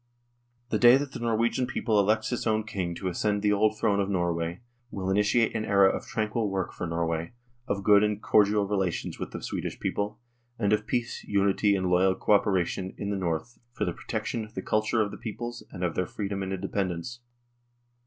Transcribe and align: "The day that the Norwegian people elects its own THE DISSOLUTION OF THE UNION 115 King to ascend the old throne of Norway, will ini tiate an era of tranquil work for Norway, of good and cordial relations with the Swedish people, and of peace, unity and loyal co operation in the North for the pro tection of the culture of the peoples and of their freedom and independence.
"The 0.71 0.79
day 0.79 0.97
that 0.97 1.11
the 1.11 1.19
Norwegian 1.19 1.67
people 1.67 1.99
elects 1.99 2.31
its 2.31 2.47
own 2.47 2.61
THE 2.61 2.65
DISSOLUTION 2.65 2.87
OF 3.07 3.41
THE 3.43 3.47
UNION 3.49 3.53
115 3.53 3.53
King 3.53 3.53
to 3.53 3.53
ascend 3.53 3.53
the 3.53 3.53
old 3.53 3.77
throne 3.77 3.99
of 3.99 4.09
Norway, 4.09 4.61
will 4.89 5.07
ini 5.13 5.19
tiate 5.19 5.53
an 5.55 5.63
era 5.65 5.95
of 5.95 6.07
tranquil 6.07 6.49
work 6.49 6.73
for 6.73 6.87
Norway, 6.87 7.33
of 7.67 7.83
good 7.83 8.03
and 8.03 8.19
cordial 8.19 8.67
relations 8.67 9.19
with 9.19 9.29
the 9.29 9.43
Swedish 9.43 9.79
people, 9.79 10.19
and 10.57 10.73
of 10.73 10.87
peace, 10.87 11.23
unity 11.25 11.75
and 11.75 11.91
loyal 11.91 12.15
co 12.15 12.31
operation 12.31 12.95
in 12.97 13.11
the 13.11 13.15
North 13.15 13.59
for 13.73 13.85
the 13.85 13.93
pro 13.93 14.05
tection 14.05 14.43
of 14.43 14.55
the 14.55 14.63
culture 14.63 15.03
of 15.03 15.11
the 15.11 15.17
peoples 15.17 15.63
and 15.69 15.83
of 15.83 15.93
their 15.93 16.07
freedom 16.07 16.41
and 16.41 16.51
independence. 16.51 17.19